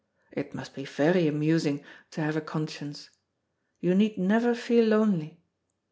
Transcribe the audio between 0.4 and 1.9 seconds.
must be very amusing